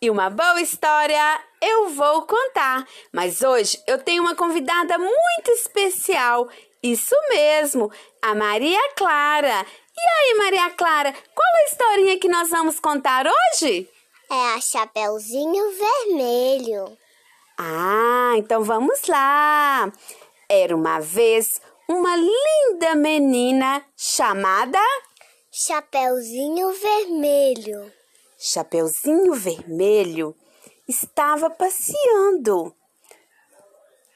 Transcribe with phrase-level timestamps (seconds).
[0.00, 2.86] e uma boa história eu vou contar.
[3.12, 6.48] Mas hoje eu tenho uma convidada muito especial.
[6.82, 7.90] Isso mesmo,
[8.22, 9.66] a Maria Clara.
[9.96, 13.88] E aí, Maria Clara, qual a historinha que nós vamos contar hoje?
[14.30, 16.96] É a Chapeuzinho Vermelho.
[17.58, 19.92] Ah, então vamos lá.
[20.48, 24.78] Era uma vez uma linda menina chamada
[25.52, 27.99] Chapeuzinho Vermelho.
[28.42, 30.34] Chapeuzinho Vermelho
[30.88, 32.74] estava passeando,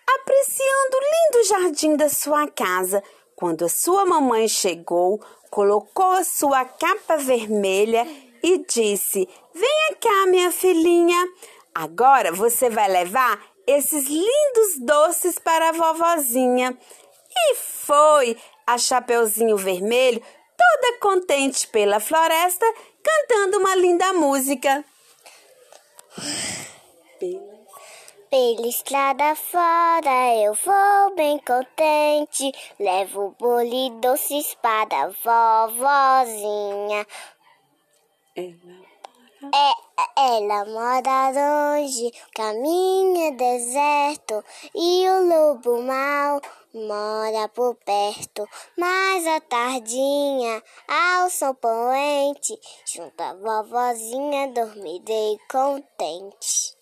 [0.06, 3.02] apreciando o lindo jardim da sua casa,
[3.36, 8.08] quando a sua mamãe chegou, colocou a sua capa vermelha
[8.42, 11.22] e disse: Venha cá, minha filhinha.
[11.74, 16.74] Agora você vai levar esses lindos doces para a vovozinha.
[17.30, 20.22] E foi a Chapeuzinho Vermelho,
[20.56, 22.64] toda contente pela floresta,
[23.04, 24.84] cantando uma linda música.
[28.30, 37.06] Pela estrada fora eu vou bem contente, levo bolo e doces para a vovozinha.
[38.36, 39.72] É,
[40.16, 44.42] ela mora longe, caminho é deserto
[44.74, 46.40] e o lobo mau
[46.74, 48.46] mora por perto.
[48.76, 56.74] Mas a tardinha, ao sol poente, junto à vovozinha dormirei contente.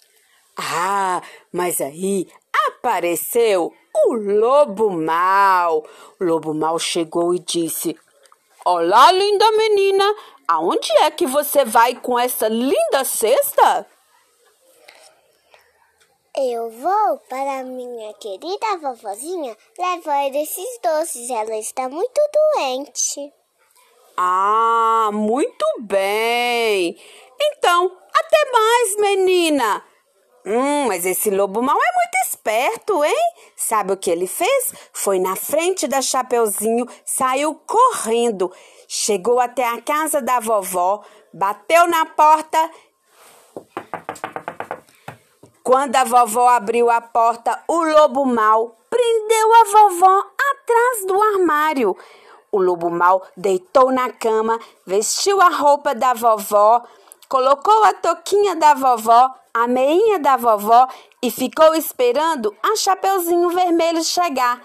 [0.56, 2.28] Ah, mas aí
[2.68, 3.72] apareceu
[4.06, 5.86] o lobo mau.
[6.20, 7.96] O lobo mau chegou e disse:
[8.64, 10.04] Olá, linda menina,
[10.46, 13.86] aonde é que você vai com essa linda cesta?
[16.34, 21.28] Eu vou para minha querida vovozinha levar esses doces.
[21.28, 22.20] Ela está muito
[22.54, 23.30] doente.
[24.16, 26.96] Ah, muito bem.
[27.38, 29.84] Então, até mais, menina.
[30.46, 33.32] Hum, mas esse lobo mau é muito esperto, hein?
[33.54, 34.72] Sabe o que ele fez?
[34.90, 38.50] Foi na frente da Chapeuzinho, saiu correndo,
[38.88, 42.70] chegou até a casa da vovó, bateu na porta.
[45.62, 51.96] Quando a vovó abriu a porta, o lobo mau prendeu a vovó atrás do armário.
[52.50, 56.82] O lobo mau deitou na cama, vestiu a roupa da vovó,
[57.28, 60.88] colocou a toquinha da vovó, a meinha da vovó
[61.22, 64.60] e ficou esperando a Chapeuzinho Vermelho chegar.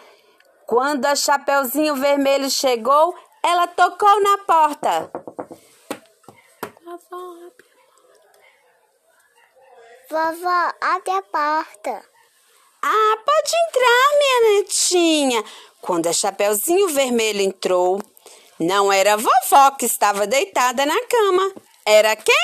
[0.66, 5.12] Quando a Chapeuzinho Vermelho chegou, ela tocou na porta.
[10.09, 12.01] Vovó, abre a porta.
[12.81, 15.44] Ah, pode entrar, minha netinha.
[15.81, 18.01] Quando a Chapeuzinho Vermelho entrou,
[18.57, 21.53] não era a vovó que estava deitada na cama.
[21.85, 22.35] Era quem?